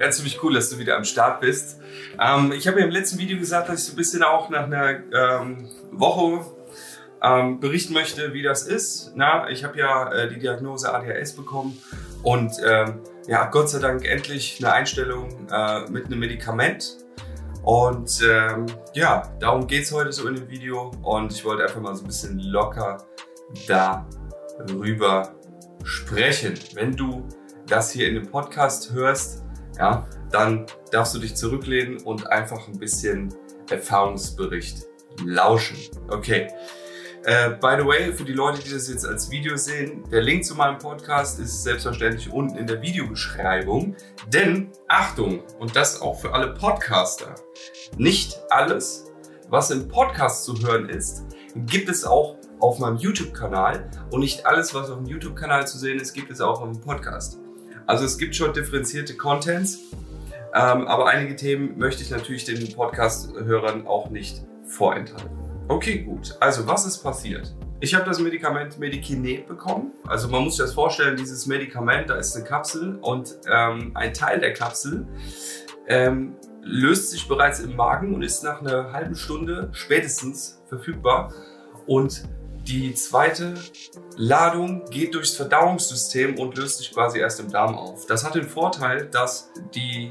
[0.00, 1.80] Ja, ziemlich cool, dass du wieder am Start bist.
[2.20, 4.64] Ähm, ich habe ja im letzten Video gesagt, dass ich so ein bisschen auch nach
[4.64, 6.46] einer ähm, Woche
[7.20, 9.12] ähm, berichten möchte, wie das ist.
[9.16, 11.76] Na, ich habe ja äh, die Diagnose ADHS bekommen
[12.22, 16.98] und ähm, ja, Gott sei Dank endlich eine Einstellung äh, mit einem Medikament.
[17.64, 21.80] Und ähm, ja, darum geht es heute so in dem Video und ich wollte einfach
[21.80, 23.04] mal so ein bisschen locker
[23.66, 25.34] darüber
[25.82, 26.54] sprechen.
[26.74, 27.26] Wenn du
[27.66, 29.44] das hier in dem Podcast hörst,
[29.78, 33.34] ja, dann darfst du dich zurücklehnen und einfach ein bisschen
[33.70, 34.86] Erfahrungsbericht
[35.24, 35.76] lauschen.
[36.08, 36.48] Okay.
[37.24, 40.44] Äh, by the way, für die Leute, die das jetzt als Video sehen, der Link
[40.44, 43.96] zu meinem Podcast ist selbstverständlich unten in der Videobeschreibung.
[44.28, 47.34] Denn, Achtung, und das auch für alle Podcaster,
[47.96, 49.12] nicht alles,
[49.48, 51.24] was im Podcast zu hören ist,
[51.66, 55.98] gibt es auch auf meinem YouTube-Kanal und nicht alles, was auf dem YouTube-Kanal zu sehen
[55.98, 57.40] ist, gibt es auch auf dem Podcast.
[57.88, 59.78] Also es gibt schon differenzierte Contents,
[60.54, 65.30] ähm, aber einige Themen möchte ich natürlich den Podcast-Hörern auch nicht vorenthalten.
[65.68, 66.36] Okay, gut.
[66.38, 67.56] Also was ist passiert?
[67.80, 69.92] Ich habe das Medikament Medikinet bekommen.
[70.06, 74.12] Also man muss sich das vorstellen, dieses Medikament, da ist eine Kapsel und ähm, ein
[74.12, 75.06] Teil der Kapsel
[75.86, 81.32] ähm, löst sich bereits im Magen und ist nach einer halben Stunde spätestens verfügbar.
[81.86, 82.24] Und
[82.68, 83.54] die zweite
[84.16, 88.04] Ladung geht durchs Verdauungssystem und löst sich quasi erst im Darm auf.
[88.06, 90.10] Das hat den Vorteil, dass die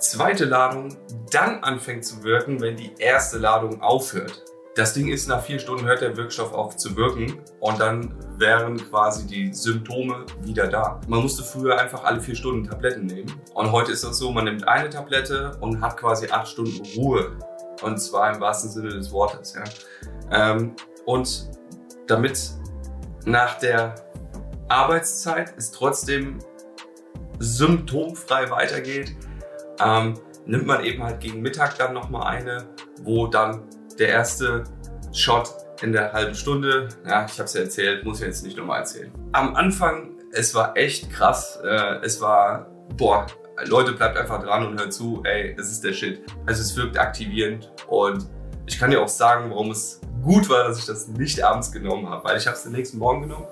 [0.00, 0.96] zweite Ladung
[1.30, 4.44] dann anfängt zu wirken, wenn die erste Ladung aufhört.
[4.74, 8.76] Das Ding ist, nach vier Stunden hört der Wirkstoff auf zu wirken und dann wären
[8.90, 11.00] quasi die Symptome wieder da.
[11.06, 14.44] Man musste früher einfach alle vier Stunden Tabletten nehmen und heute ist das so, man
[14.44, 17.36] nimmt eine Tablette und hat quasi acht Stunden Ruhe
[17.82, 19.54] und zwar im wahrsten Sinne des Wortes.
[19.54, 19.64] Ja.
[20.30, 20.74] Ähm,
[21.06, 21.48] und
[22.08, 22.50] damit
[23.24, 23.94] nach der
[24.68, 26.38] Arbeitszeit es trotzdem
[27.38, 29.14] symptomfrei weitergeht,
[29.80, 32.64] ähm, nimmt man eben halt gegen Mittag dann nochmal eine,
[33.02, 33.62] wo dann
[33.98, 34.64] der erste
[35.12, 38.56] Shot in der halben Stunde, ja, ich habe es ja erzählt, muss ich jetzt nicht
[38.56, 39.12] nochmal erzählen.
[39.32, 42.66] Am Anfang, es war echt krass, äh, es war,
[42.96, 43.26] boah,
[43.66, 46.22] Leute, bleibt einfach dran und hört zu, ey, es ist der Shit.
[46.46, 48.28] Also es wirkt aktivierend und
[48.68, 52.08] ich kann dir auch sagen, warum es gut war, dass ich das nicht abends genommen
[52.08, 53.46] habe, weil ich habe es den nächsten Morgen genommen.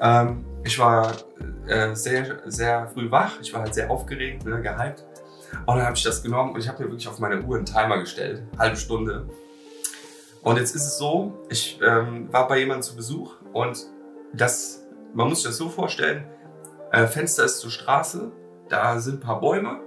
[0.00, 1.12] Ähm, ich war
[1.66, 5.04] äh, sehr, sehr früh wach, ich war halt sehr aufgeregt, ne, gehypt.
[5.66, 7.66] Und dann habe ich das genommen und ich habe mir wirklich auf meine Uhr einen
[7.66, 9.28] Timer gestellt, halbe Stunde.
[10.42, 13.86] Und jetzt ist es so, ich ähm, war bei jemandem zu Besuch und
[14.32, 14.84] das,
[15.14, 16.24] man muss sich das so vorstellen,
[16.92, 18.30] äh, Fenster ist zur Straße,
[18.68, 19.80] da sind ein paar Bäume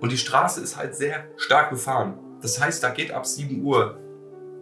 [0.00, 2.18] und die Straße ist halt sehr stark befahren.
[2.42, 3.98] Das heißt, da geht ab 7 Uhr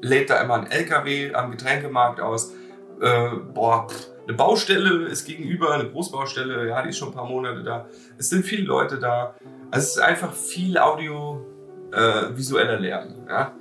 [0.01, 2.53] lädt da immer ein LKW am Getränkemarkt aus.
[3.01, 3.87] Äh, boah,
[4.27, 7.87] eine Baustelle ist gegenüber, eine Großbaustelle, ja, die ist schon ein paar Monate da.
[8.19, 9.35] Es sind viele Leute da.
[9.71, 13.53] Also es ist einfach viel audiovisueller äh, Lärm, ja.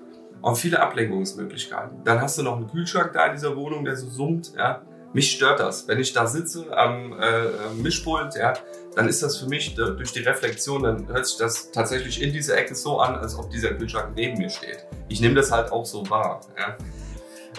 [0.41, 2.03] Und viele Ablenkungsmöglichkeiten.
[2.03, 4.83] Dann hast du noch einen Kühlschrank da in dieser Wohnung, der so summt, ja.
[5.13, 5.87] Mich stört das.
[5.87, 7.49] Wenn ich da sitze am äh,
[7.81, 8.53] Mischpult, ja,
[8.95, 12.57] dann ist das für mich durch die Reflexion, dann hört sich das tatsächlich in dieser
[12.57, 14.85] Ecke so an, als ob dieser Kühlschrank neben mir steht.
[15.07, 16.41] Ich nehme das halt auch so wahr.
[16.57, 16.75] Ja.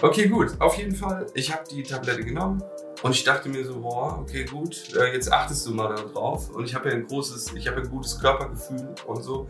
[0.01, 0.51] Okay, gut.
[0.59, 2.63] Auf jeden Fall, ich habe die Tablette genommen
[3.01, 6.49] und ich dachte mir so, boah, okay, gut, äh, jetzt achtest du mal darauf.
[6.49, 9.47] Und ich habe ja ein großes, ich habe ein gutes Körpergefühl und so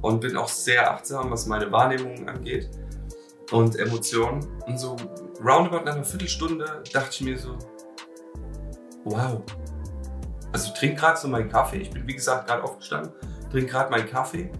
[0.00, 2.70] und bin auch sehr achtsam, was meine Wahrnehmung angeht
[3.50, 4.46] und Emotionen.
[4.66, 4.96] Und so
[5.42, 7.56] roundabout nach einer Viertelstunde dachte ich mir so,
[9.04, 9.42] wow,
[10.52, 11.78] also ich trinke gerade so meinen Kaffee.
[11.78, 13.12] Ich bin wie gesagt gerade aufgestanden,
[13.50, 14.50] trinke gerade meinen Kaffee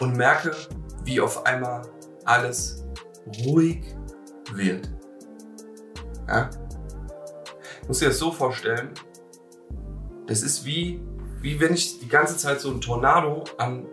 [0.00, 0.54] und merke,
[1.04, 1.82] wie auf einmal
[2.24, 2.84] alles
[3.44, 3.84] ruhig
[4.52, 4.90] wird.
[6.26, 6.50] Ja?
[7.82, 8.90] Ich muss dir das so vorstellen,
[10.26, 11.00] das ist wie,
[11.40, 13.86] wie wenn ich die ganze Zeit so einen Tornado an,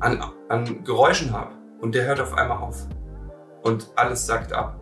[0.00, 2.86] an, an Geräuschen habe und der hört auf einmal auf
[3.68, 4.80] und alles sagt ab.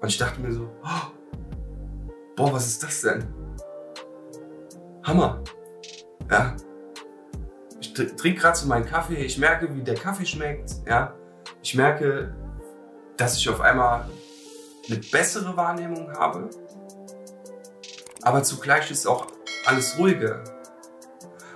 [0.00, 1.12] Und ich dachte mir so, oh,
[2.36, 3.26] boah, was ist das denn?
[5.02, 5.42] Hammer.
[6.30, 6.54] Ja.
[7.80, 10.76] Ich trinke gerade so meinen Kaffee, ich merke, wie der Kaffee schmeckt.
[10.86, 11.14] Ja.
[11.62, 12.34] Ich merke,
[13.16, 14.08] dass ich auf einmal
[14.88, 16.48] eine bessere Wahrnehmung habe.
[18.22, 19.26] Aber zugleich ist auch
[19.66, 20.44] alles ruhiger.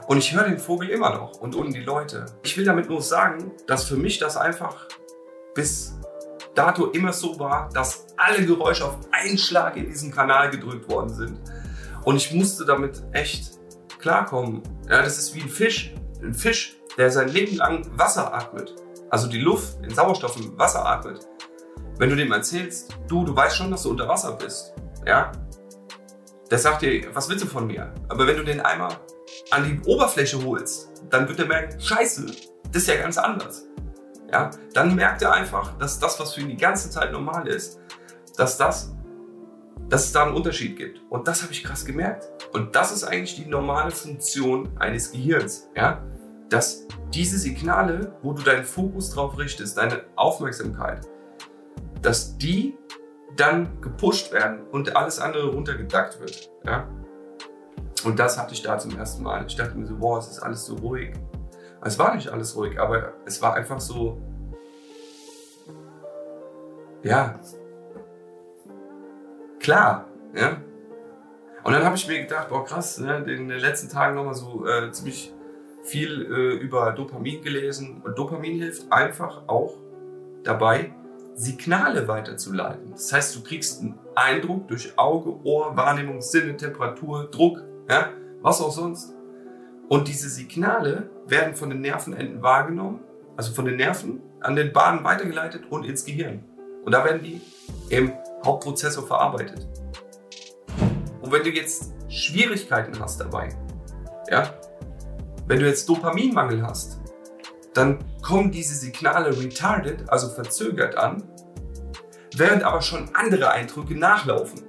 [0.09, 2.27] Und ich höre den Vogel immer noch und unten die Leute.
[2.43, 4.89] Ich will damit nur sagen, dass für mich das einfach
[5.55, 5.95] bis
[6.55, 11.09] dato immer so war, dass alle Geräusche auf einen Schlag in diesen Kanal gedrückt worden
[11.09, 11.41] sind.
[12.05, 13.59] Und ich musste damit echt
[13.99, 14.63] klarkommen.
[14.89, 15.95] Ja, das ist wie ein Fisch.
[16.23, 18.75] Ein Fisch, der sein Leben lang Wasser atmet.
[19.11, 21.27] Also die Luft, den Sauerstoff im Wasser atmet.
[21.99, 24.75] Wenn du dem erzählst, du, du weißt schon, dass du unter Wasser bist.
[25.07, 25.33] Ja?
[26.51, 27.93] Der sagt dir, was willst du von mir?
[28.09, 28.97] Aber wenn du den einmal
[29.51, 32.27] an die Oberfläche holst, dann wird er merken, scheiße,
[32.73, 33.65] das ist ja ganz anders.
[34.33, 37.79] Ja, dann merkt er einfach, dass das, was für ihn die ganze Zeit normal ist,
[38.37, 38.95] dass das,
[39.89, 41.03] dass es da einen Unterschied gibt.
[41.11, 42.29] Und das habe ich krass gemerkt.
[42.55, 45.69] Und das ist eigentlich die normale Funktion eines Gehirns.
[45.77, 46.03] Ja,
[46.49, 51.07] dass diese Signale, wo du deinen Fokus drauf richtest, deine Aufmerksamkeit,
[52.01, 52.77] dass die
[53.37, 56.51] dann gepusht werden und alles andere runtergedackt wird.
[56.65, 56.89] Ja?
[58.05, 59.47] Und das hatte ich da zum ersten Mal.
[59.47, 61.13] Ich dachte mir so, boah, es ist alles so ruhig.
[61.85, 64.21] Es war nicht alles ruhig, aber es war einfach so,
[67.03, 67.41] ja,
[69.59, 70.07] klar.
[70.35, 70.63] Ja?
[71.65, 74.67] Und dann habe ich mir gedacht, boah krass, ne, in den letzten Tagen nochmal so
[74.67, 75.33] äh, ziemlich
[75.83, 78.03] viel äh, über Dopamin gelesen.
[78.05, 79.75] Und Dopamin hilft einfach auch
[80.45, 80.93] dabei,
[81.35, 82.93] Signale weiterzuleiten.
[82.93, 88.11] Das heißt, du kriegst einen Eindruck durch Auge, Ohr, Wahrnehmung, Sinne, Temperatur, Druck, ja,
[88.43, 89.15] was auch sonst.
[89.93, 93.01] Und diese Signale werden von den Nervenenden wahrgenommen,
[93.37, 96.43] also von den Nerven an den Bahnen weitergeleitet und ins Gehirn.
[96.83, 97.43] Und da werden die
[97.91, 99.69] im Hauptprozessor verarbeitet.
[101.21, 103.51] Und wenn du jetzt Schwierigkeiten hast dabei,
[104.31, 104.55] ja,
[105.47, 106.99] wenn du jetzt Dopaminmangel hast,
[107.75, 111.23] dann kommen diese Signale retarded, also verzögert an,
[112.35, 114.63] während aber schon andere Eindrücke nachlaufen.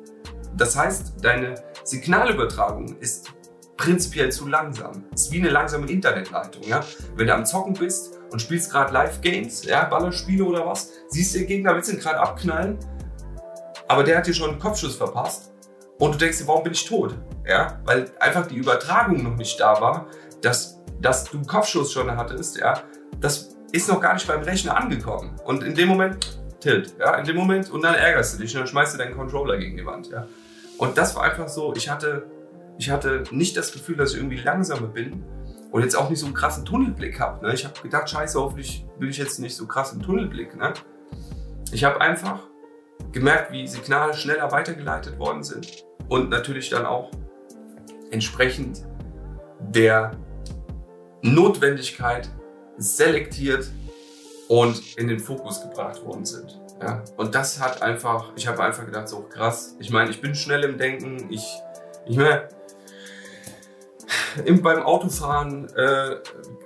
[0.57, 1.55] Das heißt, deine
[1.85, 3.31] Signalübertragung ist
[3.77, 5.05] prinzipiell zu langsam.
[5.13, 6.63] Ist wie eine langsame Internetleitung.
[6.63, 6.83] Ja?
[7.15, 11.39] Wenn du am Zocken bist und spielst gerade Live-Games, ja, Ballerspiele oder was, siehst du
[11.39, 12.77] den Gegner, willst ihn gerade abknallen,
[13.87, 15.51] aber der hat dir schon einen Kopfschuss verpasst
[15.99, 17.15] und du denkst dir, warum bin ich tot?
[17.47, 17.79] Ja?
[17.85, 20.07] Weil einfach die Übertragung noch nicht da war,
[20.41, 22.81] dass, dass du einen Kopfschuss schon hattest, ja,
[23.19, 25.35] das ist noch gar nicht beim Rechner angekommen.
[25.45, 28.61] Und in dem Moment, tilt, ja, in dem Moment, und dann ärgerst du dich und
[28.61, 30.27] dann schmeißt du deinen Controller gegen die Wand, ja.
[30.77, 32.25] Und das war einfach so, ich hatte,
[32.77, 35.23] ich hatte nicht das Gefühl, dass ich irgendwie langsamer bin
[35.71, 37.45] und jetzt auch nicht so einen krassen Tunnelblick habe.
[37.45, 37.53] Ne?
[37.53, 40.55] Ich habe gedacht, scheiße, hoffentlich will ich jetzt nicht so krassen Tunnelblick.
[40.55, 40.73] Ne?
[41.71, 42.47] Ich habe einfach
[43.11, 47.11] gemerkt, wie Signale schneller weitergeleitet worden sind und natürlich dann auch
[48.11, 48.85] entsprechend
[49.59, 50.11] der
[51.21, 52.29] Notwendigkeit
[52.77, 53.69] selektiert
[54.47, 56.59] und in den Fokus gebracht worden sind.
[56.81, 57.03] Ja?
[57.17, 59.75] Und das hat einfach, ich habe einfach gedacht, so krass.
[59.79, 61.31] Ich meine, ich bin schnell im Denken.
[61.31, 61.45] Ich,
[62.05, 62.49] ich meine,
[64.61, 66.17] beim Autofahren äh,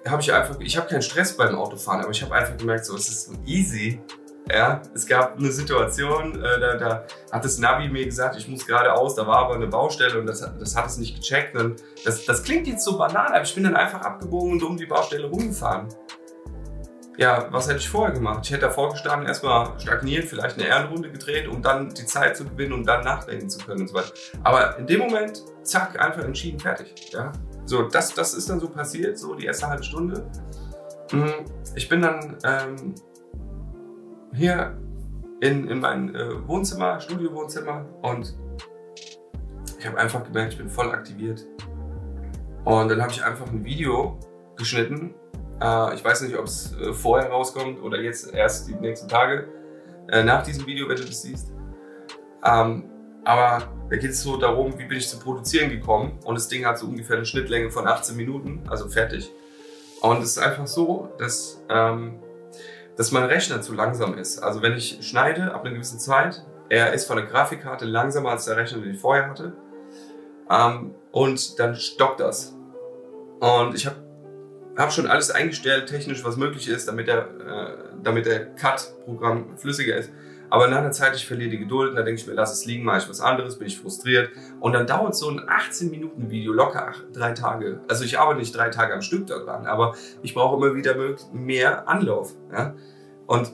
[0.07, 2.95] habe ich einfach, ich habe keinen Stress beim Autofahren, aber ich habe einfach gemerkt, so
[2.95, 4.01] es ist so easy.
[4.49, 7.03] Ja, es gab eine Situation, äh, da, da
[7.33, 10.39] hat das Navi mir gesagt, ich muss geradeaus, da war aber eine Baustelle und das,
[10.39, 11.57] das hat es nicht gecheckt.
[11.57, 14.77] Und das, das klingt jetzt so banal, aber ich bin dann einfach abgebogen und um
[14.77, 15.89] die Baustelle rumgefahren
[17.17, 18.41] ja, was hätte ich vorher gemacht?
[18.43, 22.45] Ich hätte davor gestanden, erstmal stagniert, vielleicht eine Ehrenrunde gedreht, um dann die Zeit zu
[22.45, 24.13] gewinnen und dann nachdenken zu können und so weiter.
[24.43, 26.93] Aber in dem Moment, zack, einfach entschieden, fertig.
[27.11, 27.31] Ja?
[27.65, 30.29] So, das, das ist dann so passiert, so die erste halbe Stunde.
[31.11, 31.33] Mhm.
[31.75, 32.93] Ich bin dann ähm,
[34.33, 34.77] hier
[35.41, 38.37] in, in mein äh, Wohnzimmer, Studiowohnzimmer und
[39.79, 41.45] ich habe einfach gemerkt, ich bin voll aktiviert.
[42.63, 44.19] Und dann habe ich einfach ein Video
[44.55, 45.15] geschnitten
[45.62, 49.48] äh, ich weiß nicht, ob es äh, vorher rauskommt oder jetzt erst die nächsten Tage
[50.09, 51.51] äh, nach diesem Video, wenn du das siehst.
[52.44, 52.89] Ähm,
[53.24, 56.18] aber da geht es so darum, wie bin ich zu produzieren gekommen.
[56.24, 59.30] Und das Ding hat so ungefähr eine Schnittlänge von 18 Minuten, also fertig.
[60.01, 62.20] Und es ist einfach so, dass, ähm,
[62.96, 64.39] dass mein Rechner zu langsam ist.
[64.39, 68.46] Also wenn ich schneide ab einer gewissen Zeit, er ist von der Grafikkarte langsamer als
[68.46, 69.53] der Rechner, den ich vorher hatte.
[70.50, 72.55] Ähm, und dann stockt das.
[73.39, 74.06] Und ich habe
[74.77, 79.98] habe schon alles eingestellt, technisch, was möglich ist, damit der, äh, damit der Cut-Programm flüssiger
[79.98, 80.12] ist.
[80.50, 82.86] Aber nach einer Zeit, ich verliere die Geduld dann denke ich mir, lass es liegen,
[82.86, 84.29] mache ich was anderes, bin ich frustriert.
[84.60, 87.81] Und dann dauert so ein 18-Minuten-Video locker drei Tage.
[87.89, 90.96] Also ich arbeite nicht drei Tage am Stück daran, aber ich brauche immer wieder
[91.34, 92.34] mehr Anlauf.
[92.51, 92.75] Ja?
[93.25, 93.51] Und,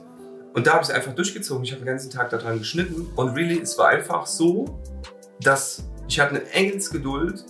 [0.52, 1.64] und da habe ich es einfach durchgezogen.
[1.64, 3.08] Ich habe den ganzen Tag daran geschnitten.
[3.16, 4.80] Und really, es war einfach so,
[5.40, 7.44] dass ich hatte eine Engelsgeduld.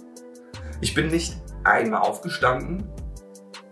[0.81, 2.89] Ich bin nicht einmal aufgestanden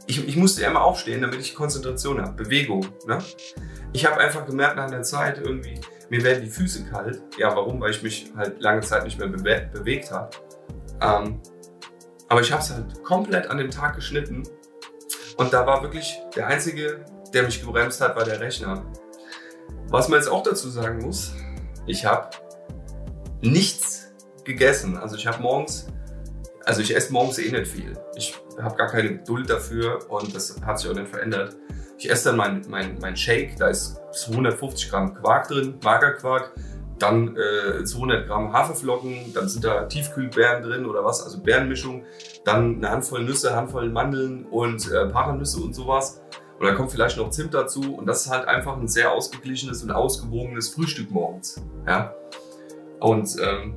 [0.06, 2.86] ich, ich musste immer aufstehen, damit ich Konzentration habe, Bewegung.
[3.06, 3.18] Ne?
[3.92, 5.80] Ich habe einfach gemerkt nach einer Zeit irgendwie,
[6.10, 7.22] mir werden die Füße kalt.
[7.38, 7.80] Ja, warum?
[7.80, 10.30] Weil ich mich halt lange Zeit nicht mehr bewe bewegt habe.
[11.00, 11.40] Ähm,
[12.28, 14.42] aber ich habe es halt komplett an dem Tag geschnitten.
[15.36, 18.84] Und da war wirklich der Einzige, der mich gebremst hat, war der Rechner.
[19.88, 21.34] Was man jetzt auch dazu sagen muss,
[21.86, 22.30] ich habe
[23.40, 24.12] nichts
[24.44, 24.96] gegessen.
[24.96, 25.86] Also ich habe morgens
[26.64, 27.92] also ich esse morgens eh nicht viel.
[28.16, 31.56] Ich habe gar keine Geduld dafür und das hat sich auch nicht verändert.
[31.98, 36.52] Ich esse dann mein, mein, mein Shake, da ist 150 Gramm Quark drin, Magerquark,
[36.98, 42.04] dann äh, 200 Gramm Haferflocken, dann sind da Tiefkühlbeeren drin oder was, also Beerenmischung,
[42.44, 46.22] dann eine Handvoll Nüsse, Handvoll Mandeln und äh, Paranüsse und sowas.
[46.58, 49.82] Und dann kommt vielleicht noch Zimt dazu und das ist halt einfach ein sehr ausgeglichenes
[49.82, 51.60] und ausgewogenes Frühstück morgens.
[51.88, 52.14] Ja?
[53.00, 53.76] Und ähm,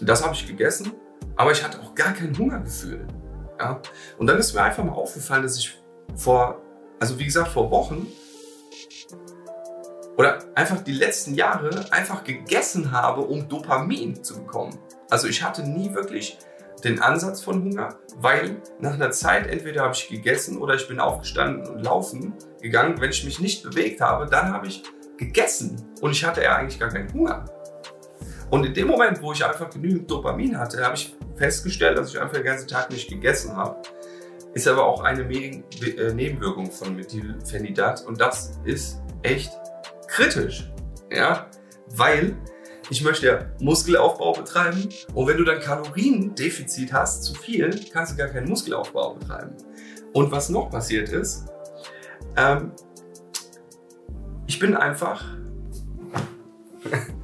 [0.00, 0.92] das habe ich gegessen,
[1.36, 3.06] aber ich hatte auch gar kein Hungergefühl.
[3.58, 3.80] Ja?
[4.18, 5.78] Und dann ist mir einfach mal aufgefallen, dass ich
[6.16, 6.60] vor,
[7.00, 8.06] also wie gesagt, vor Wochen
[10.16, 14.78] oder einfach die letzten Jahre einfach gegessen habe, um Dopamin zu bekommen.
[15.10, 16.38] Also ich hatte nie wirklich
[16.84, 21.00] den Ansatz von Hunger, weil nach einer Zeit entweder habe ich gegessen oder ich bin
[21.00, 23.00] aufgestanden und laufen gegangen.
[23.00, 24.82] Wenn ich mich nicht bewegt habe, dann habe ich
[25.16, 27.44] gegessen und ich hatte ja eigentlich gar keinen Hunger.
[28.54, 32.20] Und in dem Moment, wo ich einfach genügend Dopamin hatte, habe ich festgestellt, dass ich
[32.20, 33.82] einfach den ganzen Tag nicht gegessen habe.
[34.52, 39.50] Ist aber auch eine äh, Nebenwirkung von Methylphenidat und das ist echt
[40.06, 40.70] kritisch.
[41.10, 41.50] Ja,
[41.96, 42.36] weil
[42.90, 48.16] ich möchte ja Muskelaufbau betreiben und wenn du dann Kaloriendefizit hast, zu viel, kannst du
[48.16, 49.56] gar keinen Muskelaufbau betreiben.
[50.12, 51.46] Und was noch passiert ist,
[52.36, 52.70] ähm,
[54.46, 55.24] ich bin einfach.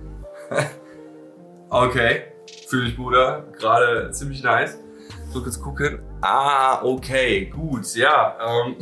[1.70, 2.22] okay,
[2.68, 3.46] fühle ich, Bruder.
[3.58, 4.78] Gerade ziemlich nice.
[5.32, 6.00] So kurz gucken.
[6.20, 8.36] Ah, okay, gut, ja.
[8.44, 8.76] Ähm,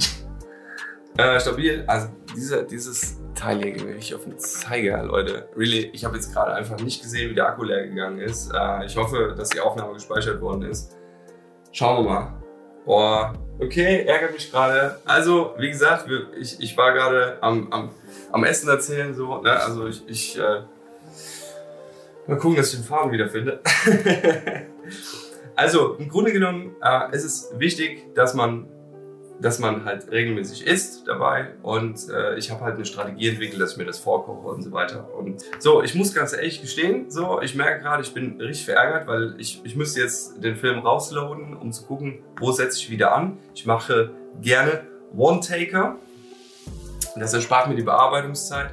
[1.17, 1.85] äh, stabil.
[1.87, 5.49] Also dieser, dieses Teil hier mir richtig auf den Zeiger, Leute.
[5.57, 8.53] Really, ich habe jetzt gerade einfach nicht gesehen, wie der Akku leer gegangen ist.
[8.53, 10.97] Äh, ich hoffe, dass die Aufnahme gespeichert worden ist.
[11.73, 12.43] Schauen wir mal.
[12.85, 14.99] Boah, okay, ärgert mich gerade.
[15.05, 16.07] Also, wie gesagt,
[16.41, 17.91] ich, ich war gerade am, am,
[18.33, 19.53] am Essen erzählen, so, ne?
[19.61, 20.63] Also ich, ich äh,
[22.29, 23.61] mal gucken, dass ich den Faden wiederfinde.
[25.57, 28.69] also, im Grunde genommen äh, ist es wichtig, dass man
[29.41, 33.73] dass man halt regelmäßig isst dabei und äh, ich habe halt eine Strategie entwickelt, dass
[33.73, 35.15] ich mir das vorkoche und so weiter.
[35.15, 39.07] Und so, ich muss ganz ehrlich gestehen, so, ich merke gerade, ich bin richtig verärgert,
[39.07, 43.15] weil ich, ich müsste jetzt den Film rausloaden, um zu gucken, wo setze ich wieder
[43.15, 43.39] an.
[43.55, 44.83] Ich mache gerne
[45.17, 45.97] One-Taker.
[47.17, 48.73] Das erspart mir die Bearbeitungszeit.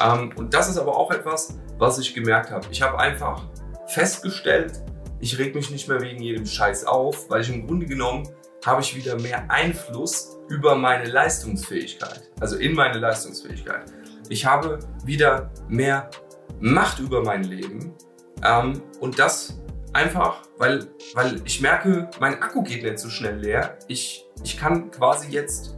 [0.00, 2.66] Ähm, und das ist aber auch etwas, was ich gemerkt habe.
[2.70, 3.46] Ich habe einfach
[3.86, 4.82] festgestellt,
[5.20, 8.28] ich reg mich nicht mehr wegen jedem Scheiß auf, weil ich im Grunde genommen
[8.64, 13.92] habe ich wieder mehr Einfluss über meine Leistungsfähigkeit, also in meine Leistungsfähigkeit.
[14.28, 16.10] Ich habe wieder mehr
[16.60, 17.94] Macht über mein Leben
[18.44, 19.60] ähm, und das
[19.92, 23.78] einfach, weil, weil ich merke, mein Akku geht nicht so schnell leer.
[23.86, 25.76] Ich, ich kann quasi jetzt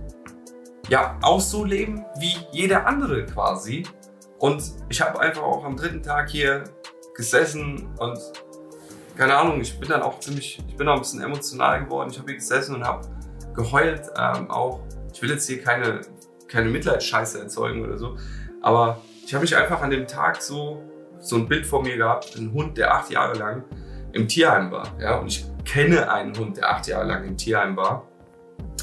[0.89, 3.85] ja auch so leben wie jeder andere quasi.
[4.41, 6.65] Und ich habe einfach auch am dritten Tag hier
[7.15, 8.19] gesessen und
[9.17, 12.09] keine Ahnung, ich bin dann auch ziemlich, ich bin auch ein bisschen emotional geworden.
[12.11, 13.07] Ich habe hier gesessen und habe
[13.55, 14.11] geheult.
[14.17, 14.81] Ähm, auch,
[15.13, 16.01] ich will jetzt hier keine,
[16.49, 18.17] keine Mitleidsscheiße erzeugen oder so,
[18.63, 20.83] aber ich habe mich einfach an dem Tag so,
[21.19, 23.65] so ein Bild vor mir gehabt, ein Hund, der acht Jahre lang
[24.13, 24.99] im Tierheim war.
[24.99, 25.19] Ja?
[25.19, 28.09] Und ich kenne einen Hund, der acht Jahre lang im Tierheim war,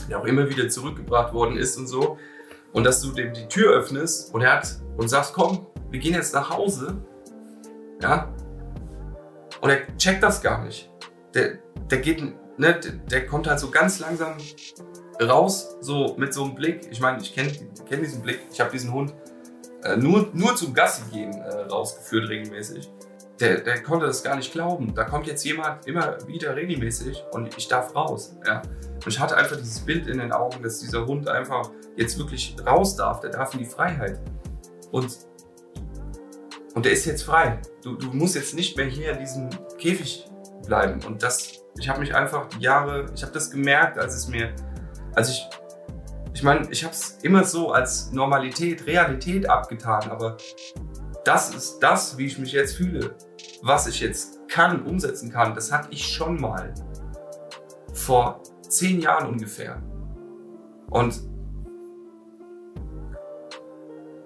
[0.08, 2.20] der auch immer wieder zurückgebracht worden ist und so.
[2.74, 6.14] Und dass du dem die Tür öffnest und er hat und sagst, komm, wir gehen
[6.14, 6.98] jetzt nach Hause.
[8.02, 8.30] Ja,
[9.62, 10.90] und er checkt das gar nicht.
[11.34, 11.60] Der,
[11.90, 12.22] der geht,
[12.58, 14.38] ne, der, kommt halt so ganz langsam
[15.22, 16.88] raus, so mit so einem Blick.
[16.92, 17.52] Ich meine, ich kenne
[17.88, 18.40] kenn diesen Blick.
[18.52, 19.14] Ich habe diesen Hund
[19.84, 22.90] äh, nur, nur zum Gassi gehen äh, rausgeführt regelmäßig.
[23.40, 24.96] Der, der konnte das gar nicht glauben.
[24.96, 28.36] Da kommt jetzt jemand immer wieder regelmäßig und ich darf raus.
[28.46, 28.64] Ja?
[28.96, 32.56] Und ich hatte einfach dieses Bild in den Augen, dass dieser Hund einfach jetzt wirklich
[32.66, 33.20] raus darf.
[33.22, 34.20] Der darf in die Freiheit.
[34.92, 35.28] Und
[36.78, 37.60] und der ist jetzt frei.
[37.82, 40.30] Du, du musst jetzt nicht mehr hier in diesem Käfig
[40.68, 41.04] bleiben.
[41.08, 44.54] Und das, ich habe mich einfach die Jahre, ich habe das gemerkt, als es mir,
[45.16, 45.50] als ich,
[46.36, 50.38] ich meine, ich habe es immer so als Normalität, Realität abgetan, aber
[51.26, 53.16] das ist das, wie ich mich jetzt fühle,
[53.62, 56.74] was ich jetzt kann, umsetzen kann, das hatte ich schon mal
[57.94, 59.82] vor zehn Jahren ungefähr.
[60.90, 61.22] Und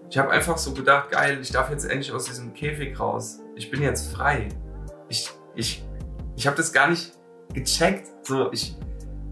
[0.09, 3.39] ich habe einfach so gedacht, geil, ich darf jetzt endlich aus diesem Käfig raus.
[3.55, 4.49] Ich bin jetzt frei.
[5.07, 5.85] Ich, ich,
[6.35, 7.13] ich habe das gar nicht
[7.53, 8.09] gecheckt.
[8.23, 8.75] So, ich,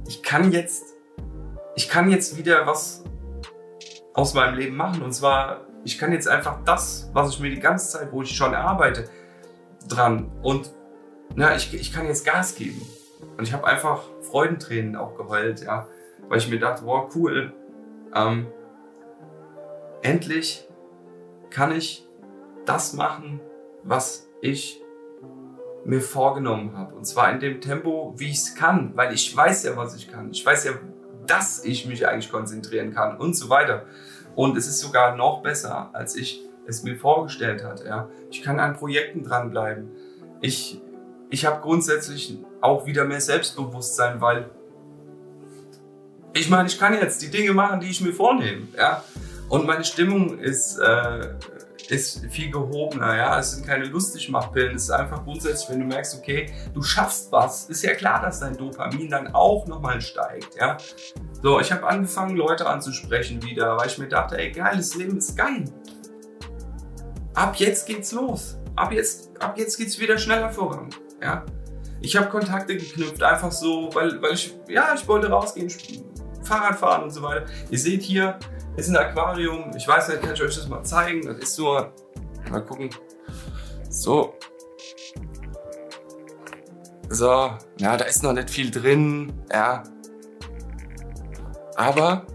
[0.08, 0.84] ich kann jetzt,
[1.76, 3.04] ich kann jetzt wieder was
[4.14, 5.02] aus meinem Leben machen.
[5.02, 8.36] Und zwar, ich kann jetzt einfach das, was ich mir die ganze Zeit, wo ich
[8.36, 9.10] schon arbeite,
[9.90, 10.32] dran.
[10.42, 10.72] Und
[11.36, 12.82] na, ich, ich kann jetzt Gas geben.
[13.38, 15.88] Und ich habe einfach Freudentränen auch geheult, ja,
[16.28, 17.54] weil ich mir dachte, wow, cool.
[18.14, 18.48] Ähm,
[20.02, 20.68] endlich
[21.50, 22.08] kann ich
[22.66, 23.42] das machen,
[23.84, 24.82] was ich
[25.86, 26.96] mir vorgenommen habe.
[26.96, 30.12] Und zwar in dem Tempo, wie ich es kann, weil ich weiß ja, was ich
[30.12, 30.30] kann.
[30.32, 30.74] Ich weiß ja,
[31.26, 33.86] dass ich mich eigentlich konzentrieren kann und so weiter.
[34.36, 37.84] Und es ist sogar noch besser, als ich es mir vorgestellt hat.
[37.86, 38.10] Ja.
[38.30, 39.90] Ich kann an Projekten dranbleiben.
[40.42, 40.82] Ich,
[41.30, 44.50] ich habe grundsätzlich auch wieder mehr Selbstbewusstsein, weil
[46.34, 48.68] ich meine, ich kann jetzt die Dinge machen, die ich mir vornehme.
[48.78, 49.04] Ja.
[49.50, 51.34] Und meine Stimmung ist, äh,
[51.90, 53.40] ist viel gehobener, ja.
[53.40, 57.66] Es sind keine Lustigmachpillen, es ist einfach grundsätzlich, wenn du merkst, okay, du schaffst was,
[57.66, 60.78] ist ja klar, dass dein Dopamin dann auch nochmal steigt, ja.
[61.42, 65.36] So, ich habe angefangen, Leute anzusprechen wieder, weil ich mir dachte, ey, geiles Leben ist
[65.36, 65.66] geil.
[67.40, 68.58] Ab jetzt geht's los.
[68.76, 70.90] Ab jetzt, ab jetzt geht's wieder schneller voran,
[71.22, 71.46] ja.
[72.02, 75.72] Ich habe Kontakte geknüpft, einfach so, weil, weil ich, ja, ich wollte rausgehen,
[76.44, 77.46] Fahrrad fahren und so weiter.
[77.70, 78.38] Ihr seht hier,
[78.76, 79.72] ist ein Aquarium.
[79.78, 81.26] Ich weiß nicht, kann ich euch das mal zeigen.
[81.26, 81.94] Das ist nur,
[82.52, 82.90] mal gucken.
[83.90, 84.34] So.
[87.08, 89.84] So, ja, da ist noch nicht viel drin, ja.
[91.78, 92.26] Aber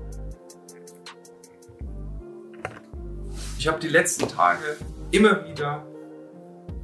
[3.58, 4.78] ich habe die letzten Tage
[5.14, 5.86] immer wieder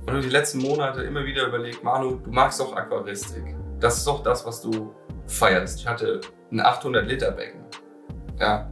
[0.07, 3.57] oder die letzten Monate immer wieder überlegt, Manu, du magst doch Aquaristik.
[3.81, 4.95] Das ist doch das, was du
[5.27, 5.81] feierst.
[5.81, 6.21] Ich hatte
[6.51, 7.65] ein 800 Liter Becken.
[8.39, 8.71] Ja,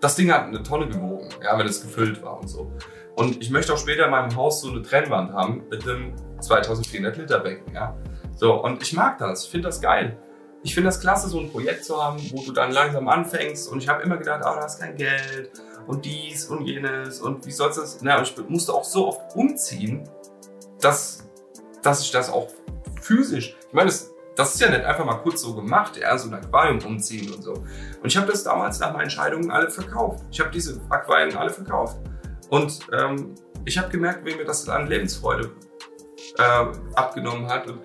[0.00, 2.72] das Ding hat eine Tonne gewogen, ja, wenn es gefüllt war und so.
[3.16, 7.16] Und ich möchte auch später in meinem Haus so eine Trennwand haben mit einem 2400
[7.16, 7.96] Liter Becken, ja.
[8.36, 10.16] So, und ich mag das, ich finde das geil.
[10.62, 13.70] Ich finde das klasse, so ein Projekt zu haben, wo du dann langsam anfängst.
[13.70, 15.50] Und ich habe immer gedacht, ah, oh, da hast kein Geld
[15.88, 17.98] und dies und jenes und wie sollst du das?
[18.02, 20.08] Na, ich musste auch so oft umziehen,
[20.80, 21.28] dass,
[21.82, 22.48] dass ich das auch
[23.00, 26.28] physisch, ich meine, das das ist ja nicht einfach mal kurz so gemacht, ja, so
[26.28, 27.54] ein Aquarium umziehen und so.
[27.54, 30.24] Und ich habe das damals nach meinen Entscheidungen alle verkauft.
[30.30, 31.96] Ich habe diese Aquarien alle verkauft.
[32.48, 35.50] Und ähm, ich habe gemerkt, wie mir das an Lebensfreude
[36.38, 37.66] äh, abgenommen hat.
[37.66, 37.80] Und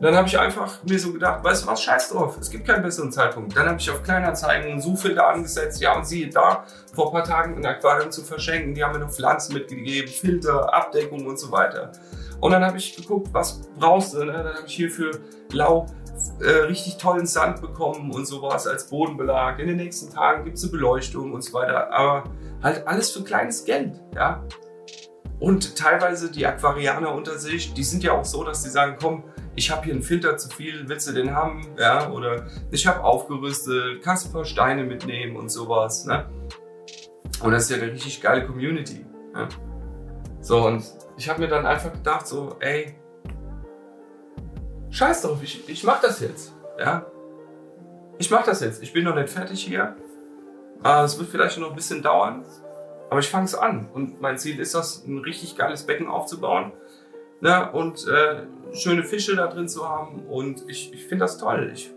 [0.00, 2.82] dann habe ich einfach mir so gedacht, weißt du was, scheiß drauf, es gibt keinen
[2.82, 3.56] besseren Zeitpunkt.
[3.56, 6.64] Dann habe ich auf Kleinanzeigen einen Suchfilter angesetzt, ja und siehe da,
[6.94, 10.72] vor ein paar Tagen ein Aquarium zu verschenken, die haben mir noch Pflanzen mitgegeben, Filter,
[10.72, 11.92] Abdeckung und so weiter.
[12.40, 14.32] Und dann habe ich geguckt, was brauchst du, ne?
[14.32, 15.10] dann habe ich hier für
[15.52, 15.86] Lau
[16.40, 19.58] äh, richtig tollen Sand bekommen und sowas als Bodenbelag.
[19.58, 21.92] In den nächsten Tagen gibt es eine Beleuchtung und so weiter.
[21.92, 22.24] Aber
[22.62, 24.44] halt alles für kleines Geld, ja.
[25.40, 29.22] Und teilweise die Aquarianer unter sich, die sind ja auch so, dass die sagen, komm,
[29.58, 31.66] ich habe hier einen Filter zu viel, willst du den haben?
[31.76, 36.04] Ja, oder ich habe aufgerüstet, kannst du ein paar Steine mitnehmen und sowas.
[36.04, 36.26] Ne?
[37.42, 39.04] Und das ist ja eine richtig geile Community.
[39.34, 39.48] Ja?
[40.40, 40.84] So, und
[41.16, 42.94] ich habe mir dann einfach gedacht, so, ey,
[44.90, 46.54] scheiß drauf, ich, ich mach das jetzt.
[46.78, 47.06] Ja?
[48.18, 48.80] Ich mach das jetzt.
[48.80, 49.96] Ich bin noch nicht fertig hier.
[50.84, 52.44] Äh, es wird vielleicht noch ein bisschen dauern.
[53.10, 53.88] Aber ich fange es an.
[53.92, 56.72] Und mein Ziel ist das, ein richtig geiles Becken aufzubauen.
[57.40, 57.72] Ne?
[57.72, 60.26] Und äh, schöne Fische da drin zu haben.
[60.26, 61.70] Und ich, ich finde das toll.
[61.72, 61.92] Ich,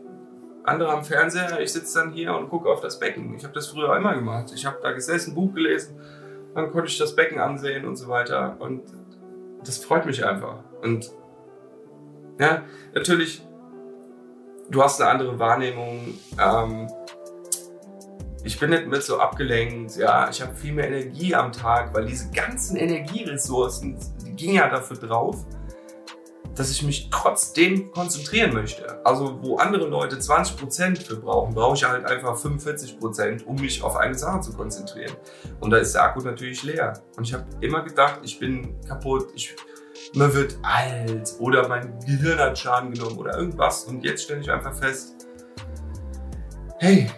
[0.63, 3.35] andere am Fernseher, ich sitze dann hier und gucke auf das Becken.
[3.35, 4.51] Ich habe das früher immer gemacht.
[4.53, 5.99] Ich habe da gesessen, Buch gelesen,
[6.53, 8.55] dann konnte ich das Becken ansehen und so weiter.
[8.59, 8.83] Und
[9.63, 10.59] das freut mich einfach.
[10.81, 11.11] Und
[12.39, 13.45] ja, natürlich,
[14.69, 16.15] du hast eine andere Wahrnehmung.
[16.39, 16.87] Ähm,
[18.43, 22.05] ich bin nicht mehr so abgelenkt, ja, ich habe viel mehr Energie am Tag, weil
[22.05, 25.45] diese ganzen Energieressourcen, die gingen ja dafür drauf,
[26.61, 29.03] dass ich mich trotzdem konzentrieren möchte.
[29.03, 33.95] Also wo andere Leute 20% für brauchen, brauche ich halt einfach 45%, um mich auf
[33.95, 35.15] eine Sache zu konzentrieren.
[35.59, 37.01] Und da ist der Akku natürlich leer.
[37.17, 39.55] Und ich habe immer gedacht, ich bin kaputt, ich
[40.13, 43.85] man wird alt oder mein Gehirn hat Schaden genommen oder irgendwas.
[43.85, 45.27] Und jetzt stelle ich einfach fest,
[46.77, 47.09] hey,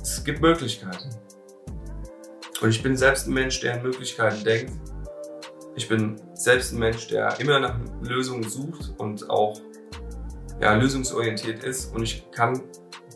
[0.00, 1.10] es gibt Möglichkeiten.
[2.62, 4.72] Und ich bin selbst ein Mensch, der an Möglichkeiten denkt.
[5.76, 9.60] Ich bin selbst ein Mensch, der immer nach Lösungen sucht und auch
[10.58, 11.94] ja, lösungsorientiert ist.
[11.94, 12.62] Und ich kann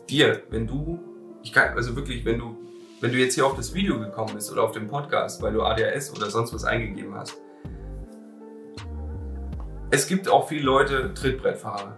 [0.07, 0.99] dir, wenn du,
[1.41, 2.55] ich kann, also wirklich, wenn du,
[3.01, 5.63] wenn du jetzt hier auf das Video gekommen bist oder auf den Podcast, weil du
[5.63, 7.41] ADHS oder sonst was eingegeben hast,
[9.89, 11.97] es gibt auch viele Leute Trittbrettfahrer.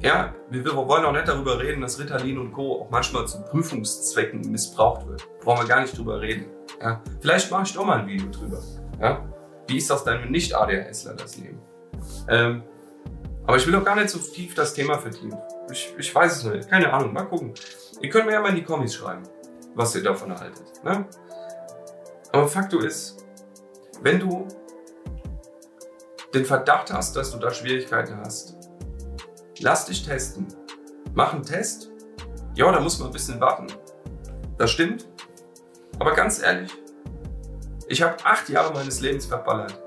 [0.00, 2.82] Ja, wir wollen auch nicht darüber reden, dass Ritalin und Co.
[2.82, 5.28] auch manchmal zu Prüfungszwecken missbraucht wird.
[5.40, 6.46] Brauchen wir gar nicht drüber reden.
[6.80, 8.60] Ja, vielleicht mache ich doch mal ein Video drüber.
[9.00, 9.31] Ja,
[9.72, 11.60] wie ist das denn, wenn nicht ADHSler das nehmen?
[12.28, 12.62] Ähm,
[13.46, 15.38] aber ich will auch gar nicht so tief das Thema vertiefen.
[15.70, 16.68] Ich, ich weiß es nicht.
[16.68, 17.12] Keine Ahnung.
[17.12, 17.54] Mal gucken.
[18.00, 19.22] Ihr könnt mir ja mal in die Kommis schreiben,
[19.74, 20.84] was ihr davon haltet.
[20.84, 21.06] Ne?
[22.32, 23.24] Aber Faktor ist,
[24.02, 24.46] wenn du
[26.34, 28.56] den Verdacht hast, dass du da Schwierigkeiten hast,
[29.60, 30.46] lass dich testen.
[31.14, 31.90] Mach einen Test.
[32.54, 33.68] Ja, da muss man ein bisschen warten.
[34.58, 35.08] Das stimmt.
[35.98, 36.72] Aber ganz ehrlich,
[37.92, 39.78] ich habe acht Jahre meines Lebens verballert.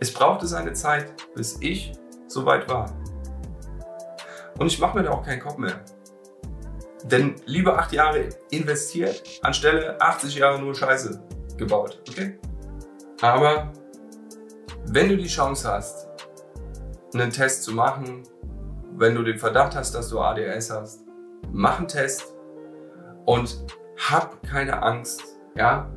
[0.00, 1.92] Es brauchte seine Zeit, bis ich
[2.26, 2.92] so weit war.
[4.58, 5.84] Und ich mache mir da auch keinen Kopf mehr.
[7.04, 11.22] Denn lieber acht Jahre investiert, anstelle 80 Jahre nur Scheiße
[11.56, 12.02] gebaut.
[12.08, 12.40] Okay?
[13.20, 13.72] Aber
[14.86, 16.08] wenn du die Chance hast,
[17.14, 18.24] einen Test zu machen,
[18.96, 21.04] wenn du den Verdacht hast, dass du ADHS hast,
[21.52, 22.34] mach einen Test
[23.26, 23.64] und
[24.10, 25.22] hab keine Angst.
[25.54, 25.88] Ja,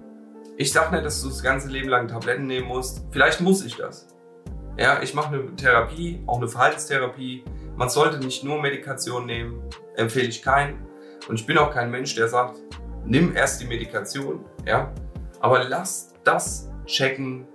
[0.57, 3.03] ich sag nicht, dass du das ganze Leben lang Tabletten nehmen musst.
[3.11, 4.07] Vielleicht muss ich das.
[4.77, 7.43] Ja, ich mache eine Therapie, auch eine Verhaltenstherapie.
[7.75, 9.61] Man sollte nicht nur Medikation nehmen,
[9.95, 10.85] empfehle ich keinen.
[11.27, 12.57] Und ich bin auch kein Mensch, der sagt,
[13.05, 14.93] nimm erst die Medikation, ja.
[15.39, 17.45] Aber lass das checken.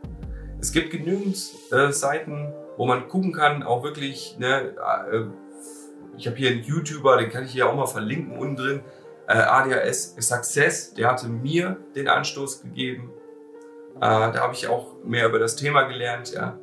[0.60, 1.36] Es gibt genügend
[1.72, 4.74] äh, Seiten, wo man gucken kann, auch wirklich, ne,
[5.10, 5.24] äh,
[6.18, 8.80] ich habe hier einen YouTuber, den kann ich hier auch mal verlinken unten drin,
[9.30, 13.10] äh, ADHS Success, der hatte mir den Anstoß gegeben.
[13.96, 16.58] Äh, da habe ich auch mehr über das Thema gelernt, ja.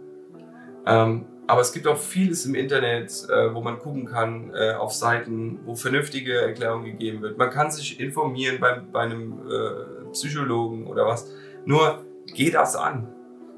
[0.86, 4.94] Ähm, aber es gibt auch vieles im Internet, äh, wo man gucken kann, äh, auf
[4.94, 7.38] Seiten, wo vernünftige Erklärung gegeben wird.
[7.38, 11.32] Man kann sich informieren bei, bei einem äh, Psychologen oder was.
[11.64, 13.08] Nur geh das an.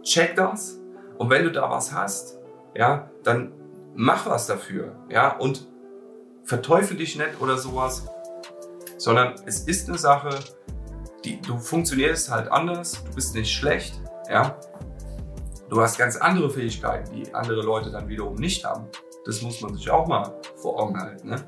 [0.04, 0.80] Check das.
[1.18, 2.38] Und wenn du da was hast,
[2.76, 3.54] ja, dann
[3.96, 4.96] mach was dafür.
[5.10, 5.68] Ja, und
[6.44, 8.08] verteufel dich nicht oder sowas,
[9.00, 10.30] sondern es ist eine Sache,
[11.26, 14.60] die, du funktionierst halt anders, du bist nicht schlecht, ja,
[15.70, 18.88] Du hast ganz andere Fähigkeiten, die andere Leute dann wiederum nicht haben.
[19.26, 21.30] Das muss man sich auch mal vor Augen halten.
[21.30, 21.48] Ne?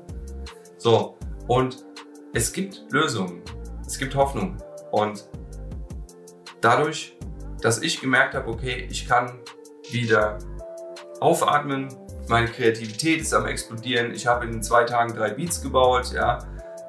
[0.78, 1.16] So,
[1.48, 1.84] und
[2.32, 3.42] es gibt Lösungen,
[3.84, 4.58] es gibt Hoffnung.
[4.92, 5.28] Und
[6.60, 7.18] dadurch,
[7.60, 9.40] dass ich gemerkt habe, okay, ich kann
[9.90, 10.38] wieder
[11.18, 11.88] aufatmen,
[12.28, 16.38] meine Kreativität ist am explodieren, ich habe in zwei Tagen drei Beats gebaut, ja,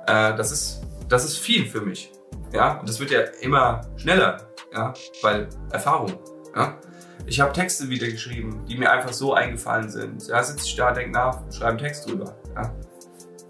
[0.08, 2.12] äh, das ist, das ist viel für mich.
[2.52, 4.38] Ja, und das wird ja immer schneller,
[4.74, 6.14] ja, weil Erfahrung,
[6.56, 6.78] ja.
[7.26, 10.28] Ich habe Texte wieder geschrieben, die mir einfach so eingefallen sind.
[10.28, 12.36] Ja, sitze ich da, denke nach, schreibe einen Text drüber.
[12.54, 12.74] Ja.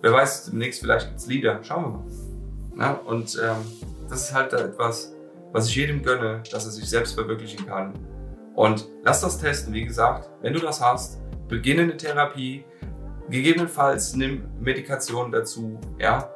[0.01, 1.59] Wer weiß, demnächst vielleicht gibt's Lieder.
[1.63, 2.85] Schauen wir mal.
[2.85, 3.57] Ja, und ähm,
[4.09, 5.13] das ist halt etwas,
[5.53, 7.93] was ich jedem gönne, dass er sich selbst verwirklichen kann.
[8.53, 12.65] Und lass das testen, wie gesagt, wenn du das hast, beginne eine Therapie,
[13.29, 16.29] gegebenenfalls nimm Medikation dazu, ja,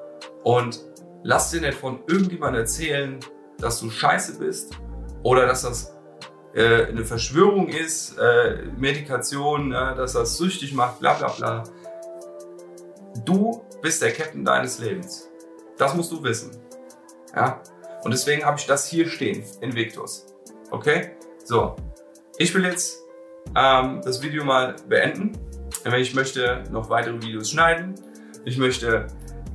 [0.47, 0.79] und
[1.23, 3.19] lass dir nicht von irgendjemandem erzählen,
[3.57, 4.79] dass du scheiße bist
[5.21, 5.93] oder dass das
[6.53, 11.63] äh, eine Verschwörung ist, äh, Medikation, äh, dass das süchtig macht, bla bla bla.
[13.25, 15.27] Du bist der Captain deines Lebens.
[15.77, 16.51] Das musst du wissen.
[17.35, 17.61] Ja?
[18.05, 20.27] Und deswegen habe ich das hier stehen, Invictus.
[20.71, 21.17] Okay?
[21.43, 21.75] So.
[22.37, 22.99] Ich will jetzt
[23.53, 25.33] ähm, das Video mal beenden.
[25.97, 27.95] Ich möchte noch weitere Videos schneiden.
[28.45, 29.07] Ich möchte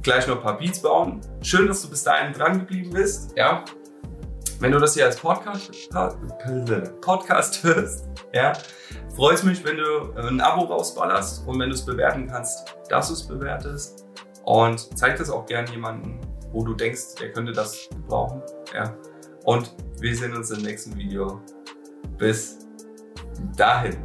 [0.02, 1.20] gleich noch ein paar Beats bauen.
[1.42, 3.32] Schön, dass du bis dahin dran geblieben bist.
[3.36, 3.64] Ja,
[4.60, 5.90] wenn du das hier als Podcast,
[7.00, 8.52] Podcast hörst, ja,
[9.16, 13.08] freut es mich, wenn du ein Abo rausballerst und wenn du es bewerten kannst, dass
[13.08, 14.06] du es bewertest.
[14.44, 16.20] Und zeig das auch gerne jemandem,
[16.52, 18.42] wo du denkst, der könnte das gebrauchen.
[18.74, 18.94] Ja.
[19.44, 21.40] Und wir sehen uns im nächsten Video.
[22.18, 22.58] Bis
[23.56, 23.98] dahin.